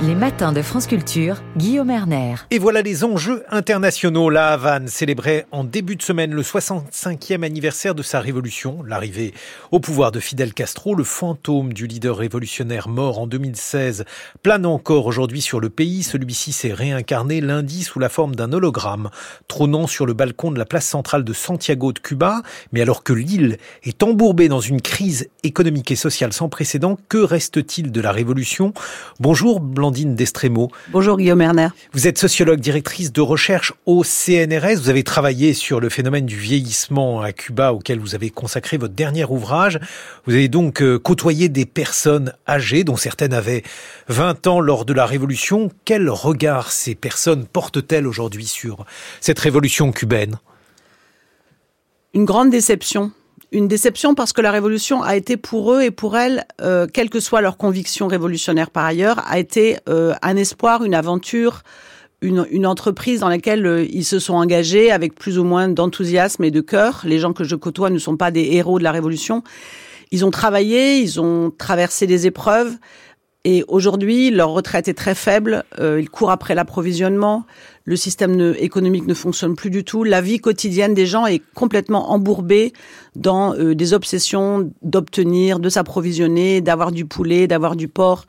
[0.00, 2.36] Les matins de France Culture, Guillaume Erner.
[2.52, 4.30] Et voilà les enjeux internationaux.
[4.30, 9.34] La Havane célébrait en début de semaine le 65e anniversaire de sa révolution, l'arrivée
[9.72, 14.04] au pouvoir de Fidel Castro, le fantôme du leader révolutionnaire mort en 2016,
[14.44, 16.04] plane encore aujourd'hui sur le pays.
[16.04, 19.10] Celui-ci s'est réincarné lundi sous la forme d'un hologramme,
[19.48, 22.42] trônant sur le balcon de la place centrale de Santiago de Cuba.
[22.70, 27.18] Mais alors que l'île est embourbée dans une crise économique et sociale sans précédent, que
[27.18, 28.72] reste-t-il de la révolution?
[29.18, 30.70] Bonjour Blandine Destremo.
[30.90, 31.68] Bonjour Guillaume Erner.
[31.94, 34.76] Vous êtes sociologue, directrice de recherche au CNRS.
[34.76, 38.92] Vous avez travaillé sur le phénomène du vieillissement à Cuba auquel vous avez consacré votre
[38.92, 39.80] dernier ouvrage.
[40.26, 43.62] Vous avez donc euh, côtoyé des personnes âgées dont certaines avaient
[44.08, 45.70] 20 ans lors de la révolution.
[45.86, 48.84] Quel regard ces personnes portent-elles aujourd'hui sur
[49.22, 50.38] cette révolution cubaine?
[52.12, 53.12] Une grande déception
[53.50, 57.08] une déception parce que la révolution a été pour eux et pour elles, euh, quelle
[57.08, 61.62] que soit leur conviction révolutionnaire par ailleurs, a été euh, un espoir, une aventure,
[62.20, 66.44] une, une entreprise dans laquelle euh, ils se sont engagés avec plus ou moins d'enthousiasme
[66.44, 67.02] et de cœur.
[67.04, 69.42] Les gens que je côtoie ne sont pas des héros de la révolution.
[70.10, 72.76] Ils ont travaillé, ils ont traversé des épreuves.
[73.44, 75.64] Et aujourd'hui, leur retraite est très faible.
[75.78, 77.46] Euh, ils courent après l'approvisionnement.
[77.84, 80.02] Le système économique ne fonctionne plus du tout.
[80.02, 82.72] La vie quotidienne des gens est complètement embourbée
[83.14, 88.26] dans euh, des obsessions d'obtenir, de s'approvisionner, d'avoir du poulet, d'avoir du porc.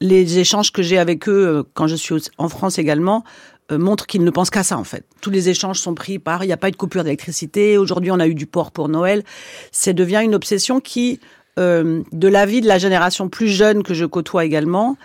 [0.00, 3.24] Les échanges que j'ai avec eux euh, quand je suis en France également
[3.70, 5.06] montrent qu'ils ne pensent qu'à ça en fait.
[5.22, 7.78] Tous les échanges sont pris par il n'y a pas eu de coupure d'électricité.
[7.78, 9.24] Aujourd'hui, on a eu du porc pour Noël.
[9.72, 11.18] Ça devient une obsession qui
[11.58, 14.96] euh, de l'avis de la génération plus jeune que je côtoie également,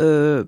[0.00, 0.44] euh,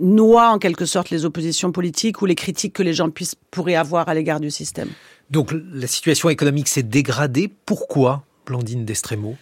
[0.00, 3.74] noie en quelque sorte les oppositions politiques ou les critiques que les gens puissent, pourraient
[3.74, 4.88] avoir à l'égard du système.
[5.30, 7.50] Donc la situation économique s'est dégradée.
[7.66, 9.36] Pourquoi, Blandine Destremo?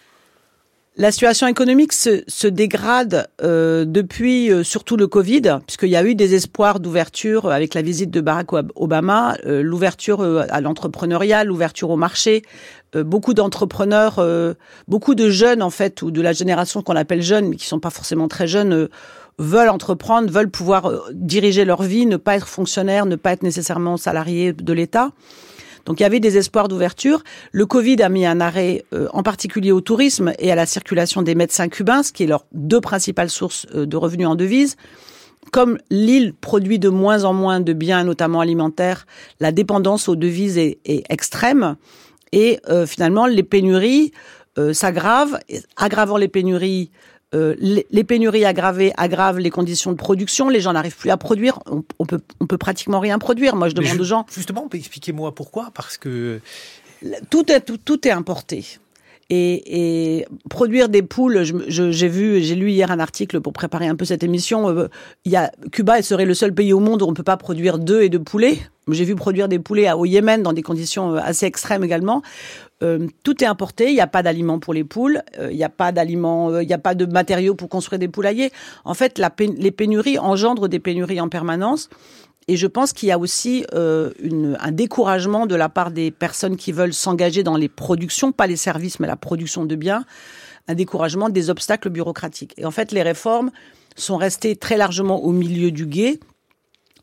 [0.96, 6.16] La situation économique se, dégrade euh, depuis euh, surtout le Covid, puisqu'il y a eu
[6.16, 11.96] des espoirs d'ouverture avec la visite de Barack Obama, euh, l'ouverture à l'entrepreneuriat, l'ouverture au
[11.96, 12.42] marché.
[12.94, 14.20] beaucoup d'entrepreneurs,
[14.88, 17.78] beaucoup de jeunes en fait, ou de la génération qu'on appelle jeunes, mais qui sont
[17.78, 18.88] pas forcément très jeunes,
[19.38, 23.96] veulent entreprendre, veulent pouvoir diriger leur vie, ne pas être fonctionnaires, ne pas être nécessairement
[23.96, 25.12] salariés de l'État.
[25.86, 27.22] Donc il y avait des espoirs d'ouverture.
[27.52, 31.22] Le Covid a mis un arrêt euh, en particulier au tourisme et à la circulation
[31.22, 34.76] des médecins cubains, ce qui est leurs deux principales sources euh, de revenus en devises.
[35.52, 39.06] Comme l'île produit de moins en moins de biens, notamment alimentaires,
[39.40, 41.76] la dépendance aux devises est, extrême.
[42.32, 44.12] Et euh, finalement, les pénuries
[44.72, 45.38] s'aggravent.
[45.78, 46.90] Aggravant les pénuries,
[47.34, 50.48] euh, les, pénuries aggravées aggravent les conditions de production.
[50.48, 51.60] Les gens n'arrivent plus à produire.
[51.66, 53.54] On, on, peut, on peut pratiquement rien produire.
[53.54, 54.26] Moi, je demande aux gens.
[54.34, 56.40] Justement, expliquez-moi pourquoi Parce que
[57.30, 58.64] tout est tout, tout est importé.
[59.32, 63.94] Et, et, produire des poules, j'ai vu, j'ai lu hier un article pour préparer un
[63.94, 64.68] peu cette émission.
[64.68, 64.88] Euh,
[65.24, 67.36] il y a Cuba serait le seul pays au monde où on ne peut pas
[67.36, 68.58] produire d'œufs et de poulets.
[68.90, 72.22] J'ai vu produire des poulets au Yémen dans des conditions euh, assez extrêmes également.
[72.82, 75.68] Euh, tout est importé, il n'y a pas d'aliments pour les poules, il n'y a
[75.68, 78.50] pas d'aliments, il n'y a pas de matériaux pour construire des poulaillers.
[78.84, 81.88] En fait, la, les pénuries engendrent des pénuries en permanence.
[82.48, 84.10] Et je pense qu'il y a aussi euh,
[84.58, 88.56] un découragement de la part des personnes qui veulent s'engager dans les productions, pas les
[88.56, 90.04] services, mais la production de biens,
[90.66, 92.54] un découragement des obstacles bureaucratiques.
[92.56, 93.50] Et en fait, les réformes
[93.96, 96.18] sont restées très largement au milieu du guet,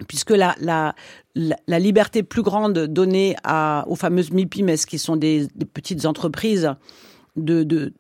[0.08, 0.56] puisque la,
[1.68, 3.36] liberté plus grande donnée
[3.88, 6.74] aux fameuses MIPIMES, qui sont des, petites entreprises,
[7.36, 7.92] de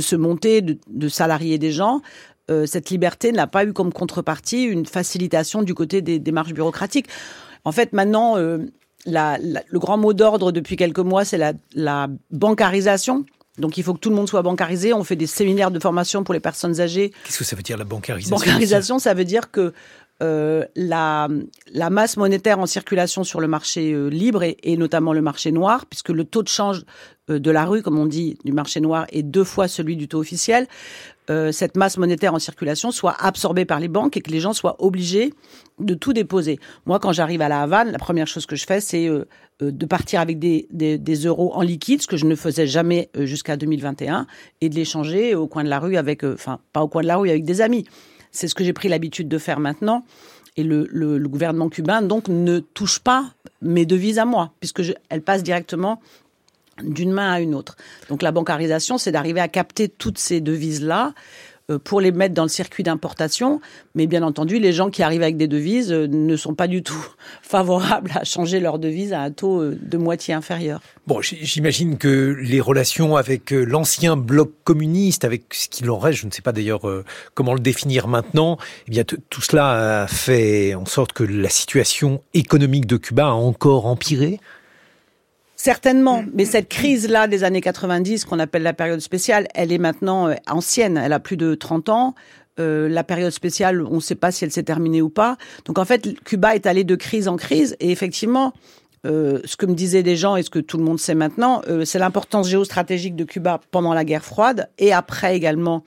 [0.00, 2.00] se monter, de, de salarier des gens,
[2.48, 7.08] euh, cette liberté n'a pas eu comme contrepartie une facilitation du côté des démarches bureaucratiques.
[7.64, 8.58] En fait, maintenant, euh,
[9.06, 11.40] le grand mot d'ordre depuis quelques mois, c'est
[11.74, 13.24] la, bancarisation.
[13.58, 14.92] Donc il faut que tout le monde soit bancarisé.
[14.92, 17.12] On fait des séminaires de formation pour les personnes âgées.
[17.24, 19.72] Qu'est-ce que ça veut dire la bancarisation Bancarisation, ça veut dire que
[20.22, 21.28] euh, la,
[21.72, 25.86] la masse monétaire en circulation sur le marché libre et, et, notamment le marché noir,
[25.86, 26.84] puisque le taux de change
[27.28, 30.20] de la rue, comme on dit, du marché noir est deux fois celui du taux
[30.20, 30.68] officiel,
[31.28, 34.52] euh, cette masse monétaire en circulation soit absorbée par les banques et que les gens
[34.52, 35.34] soient obligés
[35.80, 36.58] de tout déposer.
[36.86, 39.26] Moi, quand j'arrive à la Havane, la première chose que je fais, c'est euh,
[39.62, 40.66] euh, de partir avec des,
[41.24, 44.26] euros en liquide, ce que je ne faisais jamais jusqu'à 2021,
[44.60, 47.08] et de les changer au coin de la rue avec, enfin, pas au coin de
[47.08, 47.84] la rue, avec des amis.
[48.30, 50.04] C'est ce que j'ai pris l'habitude de faire maintenant.
[50.58, 53.30] Et le, gouvernement cubain, donc, ne touche pas
[53.60, 56.00] mes devises à moi, puisque elles passent directement
[56.82, 57.76] d'une main à une autre.
[58.08, 61.14] Donc la bancarisation, c'est d'arriver à capter toutes ces devises-là
[61.68, 63.60] euh, pour les mettre dans le circuit d'importation.
[63.96, 66.84] Mais bien entendu, les gens qui arrivent avec des devises euh, ne sont pas du
[66.84, 67.04] tout
[67.42, 70.80] favorables à changer leur devise à un taux euh, de moitié inférieur.
[71.08, 76.26] Bon, j'imagine que les relations avec l'ancien bloc communiste, avec ce qu'il en reste, je
[76.26, 76.82] ne sais pas d'ailleurs
[77.34, 78.58] comment le définir maintenant,
[78.88, 83.30] eh bien tout cela a fait en sorte que la situation économique de Cuba a
[83.30, 84.40] encore empiré.
[85.66, 90.28] Certainement, mais cette crise-là des années 90, qu'on appelle la période spéciale, elle est maintenant
[90.28, 92.14] euh, ancienne, elle a plus de 30 ans.
[92.60, 95.36] Euh, la période spéciale, on ne sait pas si elle s'est terminée ou pas.
[95.64, 98.52] Donc en fait, Cuba est allé de crise en crise, et effectivement,
[99.06, 101.62] euh, ce que me disaient des gens et ce que tout le monde sait maintenant,
[101.84, 105.82] c'est l'importance géostratégique de Cuba pendant la guerre froide et après également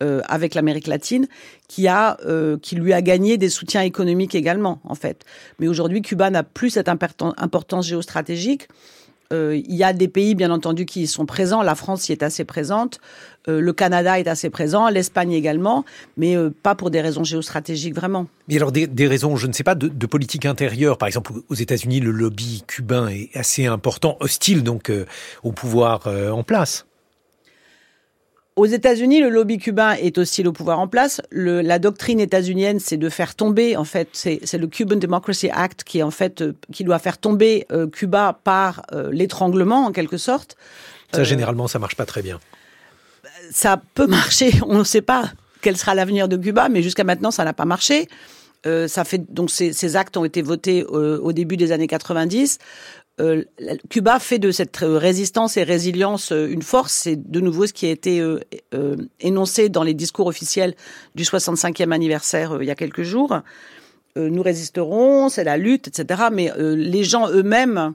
[0.00, 1.28] avec l'Amérique latine,
[1.68, 2.16] qui a,
[2.62, 5.24] qui lui a gagné des soutiens économiques également, en fait.
[5.58, 8.66] Mais aujourd'hui, Cuba n'a plus cette importance géostratégique.
[9.32, 11.62] Euh, il y a des pays, bien entendu, qui sont présents.
[11.62, 13.00] La France y est assez présente.
[13.48, 14.88] Euh, le Canada est assez présent.
[14.88, 15.84] L'Espagne également.
[16.16, 18.26] Mais euh, pas pour des raisons géostratégiques, vraiment.
[18.48, 20.98] Mais alors, des, raisons, je ne sais pas, de, politique intérieure.
[20.98, 24.90] Par exemple, aux États-Unis, le lobby cubain est assez important, hostile donc
[25.44, 26.86] au pouvoir en place.
[28.60, 31.22] Aux États-Unis, le lobby cubain est aussi le pouvoir en place.
[31.30, 35.82] Le, la doctrine états-unienne, c'est de faire tomber, en fait, c'est le Cuban Democracy Act
[35.82, 40.18] qui, en fait, euh, qui doit faire tomber euh, Cuba par euh, l'étranglement, en quelque
[40.18, 40.58] sorte.
[41.10, 42.38] Ça, généralement, ça marche pas très bien.
[43.50, 44.52] Ça peut marcher.
[44.66, 47.64] On ne sait pas quel sera l'avenir de Cuba, mais jusqu'à maintenant, ça n'a pas
[47.64, 48.08] marché.
[48.88, 52.58] ça fait donc ces, ces, actes ont été votés au début des années 90.
[53.20, 53.44] Euh,
[53.88, 56.92] Cuba fait de cette résistance et résilience euh, une force.
[56.92, 58.40] C'est de nouveau ce qui a été euh,
[59.20, 60.74] énoncé dans les discours officiels
[61.14, 63.40] du 65e anniversaire il y a quelques jours.
[64.16, 66.24] nous résisterons, c'est la lutte, etc.
[66.32, 67.94] Mais les gens eux-mêmes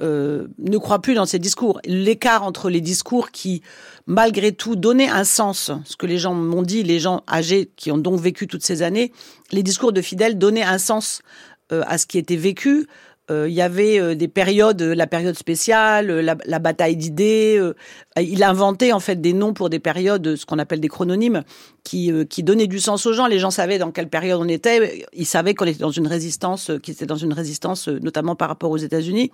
[0.00, 1.80] ne croient plus dans ces discours.
[1.84, 3.62] L'écart entre les discours qui,
[4.06, 7.90] malgré tout, donnaient un sens, ce que les gens m'ont dit, les gens âgés qui
[7.90, 9.12] ont donc vécu toutes ces années,
[9.52, 11.22] les discours de Fidel donnaient un sens
[11.70, 12.84] à ce qui était vécu, euh,
[13.30, 17.56] il y avait euh, des périodes, la période spéciale, la, bataille d'idées.
[17.58, 17.74] Euh,
[18.20, 21.44] il a inventé en fait des noms pour des périodes, ce qu'on appelle des chrononymes,
[21.84, 23.26] qui, qui donnaient du sens aux gens.
[23.26, 25.06] Les gens savaient dans quelle période on était.
[25.12, 28.70] Ils savaient qu'on était dans une résistance, qu'ils étaient dans une résistance, notamment par rapport
[28.70, 29.30] aux États-Unis.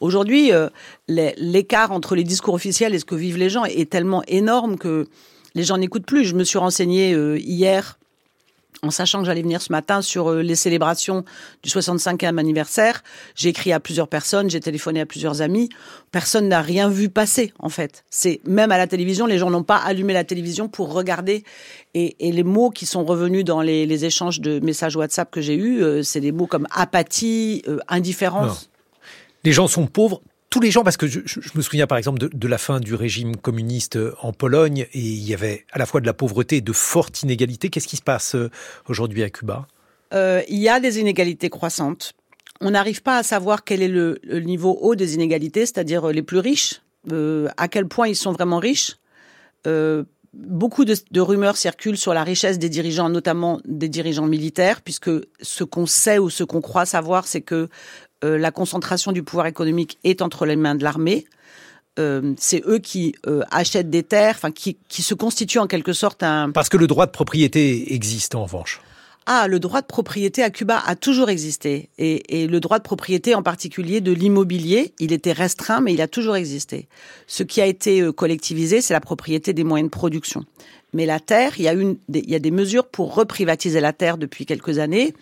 [0.00, 0.50] Aujourd'hui,
[1.06, 5.06] l'écart entre les discours officiels et ce que vivent les gens est tellement énorme que
[5.54, 6.24] les gens n'écoutent plus.
[6.24, 7.99] Je me suis renseignée hier
[8.82, 11.24] en sachant que j'allais venir ce matin sur euh, les célébrations
[11.62, 13.02] du 65e anniversaire,
[13.34, 15.68] j'ai écrit à plusieurs personnes, j'ai téléphoné à plusieurs amis.
[16.12, 18.04] Personne n'a rien vu passer, en fait.
[18.10, 21.44] C'est même à la télévision, les gens n'ont pas allumé la télévision pour regarder.
[21.94, 25.82] Et, les mots qui sont revenus dans les, échanges de messages WhatsApp que j'ai eus,
[25.82, 28.70] euh, c'est des mots comme apathie, euh, indifférence.
[29.44, 31.20] Les gens sont pauvres, tous les gens, parce que je,
[31.54, 35.26] me souviens par exemple de, la fin du régime communiste euh, en Pologne, et il
[35.26, 37.70] y avait à la fois de la pauvreté et de fortes inégalités.
[37.70, 38.50] Qu'est-ce qui se passe euh,
[38.88, 39.68] aujourd'hui à Cuba?
[40.12, 42.14] Euh, Il y a des inégalités croissantes.
[42.60, 46.40] On n'arrive pas à savoir quel est le, niveau haut des inégalités, c'est-à-dire les plus
[46.40, 46.82] riches,
[47.56, 48.98] à quel point ils sont vraiment riches.
[50.34, 55.10] beaucoup de, de, rumeurs circulent sur la richesse des dirigeants, notamment des dirigeants militaires, puisque
[55.40, 57.70] ce qu'on sait ou ce qu'on croit savoir, c'est que
[58.24, 61.24] euh, la concentration du pouvoir économique est entre les mains de l'armée.
[61.98, 65.92] Euh, c'est eux qui euh, achètent des terres, enfin qui, qui se constituent en quelque
[65.92, 66.50] sorte un.
[66.50, 68.80] Parce que le droit de propriété existe en revanche.
[69.26, 71.90] Ah, le droit de propriété à Cuba a toujours existé.
[71.98, 76.00] Et, et le droit de propriété en particulier de l'immobilier, il était restreint, mais il
[76.00, 76.88] a toujours existé.
[77.26, 80.44] Ce qui a été collectivisé, c'est la propriété des moyens de production.
[80.92, 83.92] Mais la terre, il y, a une, il y a des mesures pour reprivatiser la
[83.92, 85.14] terre depuis quelques années.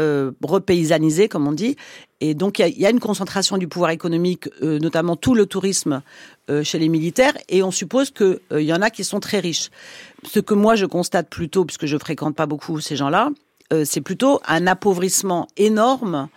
[0.00, 1.76] Euh, repaysanisé, comme on dit.
[2.22, 6.00] Et donc, il y, a une concentration du pouvoir économique, euh, notamment tout le tourisme
[6.48, 9.68] euh, chez les militaires, et on suppose qu'il y en a qui sont très riches.
[10.24, 13.28] Ce que moi, je constate plutôt, puisque je fréquente pas beaucoup ces gens-là,
[13.84, 16.28] c'est plutôt un appauvrissement énorme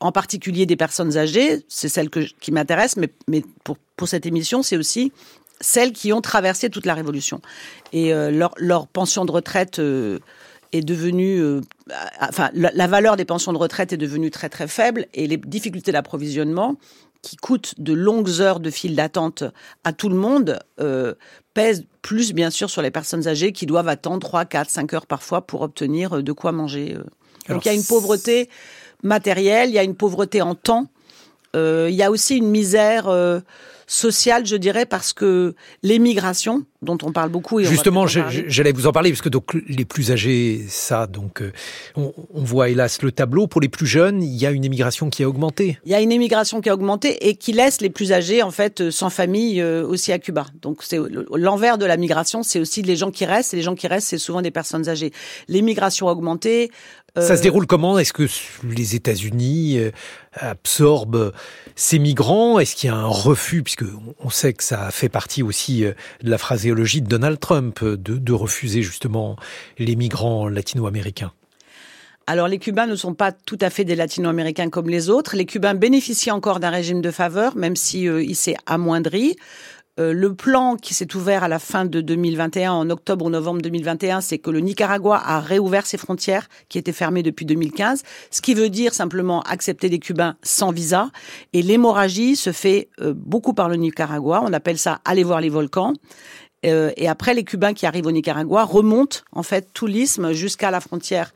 [0.00, 4.24] en particulier des personnes âgées, c'est celle que, qui m'intéresse, mais, mais pour, pour cette
[4.24, 5.12] émission, c'est aussi
[5.60, 7.40] celles qui ont traversé toute la révolution.
[7.92, 9.80] Et leur, leur, pension de retraite
[10.72, 11.60] est devenue, euh,
[12.20, 15.92] enfin, la, valeur des pensions de retraite est devenue très très faible et les difficultés
[15.92, 16.76] d'approvisionnement
[17.20, 19.44] qui coûtent de longues heures de file d'attente
[19.84, 21.14] à tout le monde euh,
[21.54, 25.06] pèsent plus bien sûr sur les personnes âgées qui doivent attendre 3, 4, 5 heures
[25.06, 26.96] parfois pour obtenir euh, de quoi manger.
[27.48, 28.48] Donc il y a une pauvreté
[29.02, 30.86] matérielle, il y a une pauvreté en temps,
[31.54, 33.10] il y a aussi une misère
[33.92, 37.60] sociale, je dirais, parce que l'émigration, dont on parle beaucoup.
[37.60, 41.52] Et Justement, j'allais vous en parler, parce que donc, les plus âgés, ça, donc, euh,
[41.96, 43.46] on, voit hélas le tableau.
[43.46, 45.78] Pour les plus jeunes, il y a une émigration qui a augmenté.
[45.84, 48.50] Il y a une émigration qui a augmenté et qui laisse les plus âgés, en
[48.50, 50.46] fait, sans famille euh, aussi à Cuba.
[50.62, 50.98] Donc, c'est
[51.34, 53.52] l'envers de la migration, c'est aussi les gens qui restent.
[53.52, 55.12] Et les gens qui restent, c'est souvent des personnes âgées.
[55.48, 56.70] L'émigration a augmenté.
[57.14, 57.98] Ça se déroule comment?
[57.98, 58.26] Est-ce que
[58.64, 59.90] les États-Unis euh,
[60.32, 61.32] absorbent
[61.76, 62.58] ces migrants?
[62.58, 63.62] Est-ce qu'il y a un refus?
[63.62, 63.84] Puisque
[64.18, 65.92] on sait que ça fait partie aussi euh,
[66.22, 69.36] de la phraséologie de Donald Trump de, de refuser justement
[69.78, 71.32] les migrants latino-américains.
[72.26, 75.36] Alors les Cubains ne sont pas tout à fait des Latino-Américains comme les autres.
[75.36, 79.36] Les Cubains bénéficient encore d'un régime de faveur, même si euh, il s'est amoindri.
[80.00, 83.60] Euh, le plan qui s'est ouvert à la fin de 2021, en octobre ou novembre
[83.60, 88.40] 2021, c'est que le Nicaragua a réouvert ses frontières qui étaient fermées depuis 2015, ce
[88.40, 91.10] qui veut dire simplement accepter des Cubains sans visa.
[91.52, 94.42] Et l'hémorragie se fait euh, beaucoup par le Nicaragua.
[94.42, 95.92] On appelle ça aller voir les volcans.
[96.64, 100.70] Euh, et après, les Cubains qui arrivent au Nicaragua remontent en fait tout l'isthme jusqu'à
[100.70, 101.34] la frontière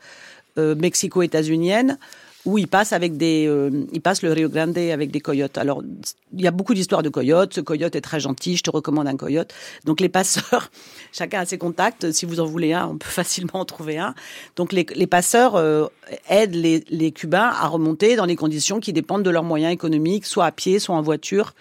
[0.59, 1.99] mexico-états-unienne
[2.47, 5.57] où ils passent avec des, euh, ils passent le Rio Grande avec des coyotes.
[5.57, 5.83] Alors,
[6.31, 7.53] il y a beaucoup d'histoires de coyotes.
[7.53, 8.55] Ce coyote est très gentil.
[8.55, 9.53] Je te recommande un coyote.
[9.83, 10.71] Donc, les passeurs,
[11.11, 12.09] chacun a ses contacts.
[12.13, 14.15] Si vous en voulez un, on peut facilement en trouver un.
[14.55, 15.87] Donc, les, passeurs euh,
[16.29, 20.45] aident les, Cubains à remonter dans des conditions qui dépendent de leurs moyens économiques, soit
[20.45, 21.53] à pied, soit en voiture,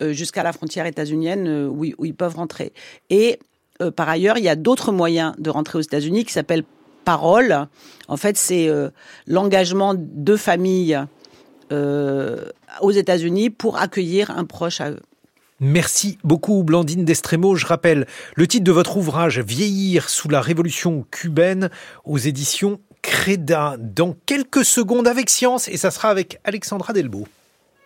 [0.00, 2.72] euh, jusqu'à la frontière états-unienne où, ils peuvent rentrer.
[3.10, 3.40] Et
[3.96, 6.64] par ailleurs, il y a d'autres moyens de rentrer aux États-Unis qui s'appellent
[7.04, 7.66] parole.
[8.08, 8.90] En fait, c'est euh,
[9.26, 11.00] l'engagement de familles
[11.72, 12.44] euh,
[12.80, 15.00] aux États-Unis pour accueillir un proche à eux.
[15.60, 17.54] Merci beaucoup Blandine Destremo.
[17.54, 21.70] Je rappelle le titre de votre ouvrage Vieillir sous la révolution cubaine
[22.04, 27.26] aux éditions Créda dans quelques secondes avec Science et ça sera avec Alexandra Delbo.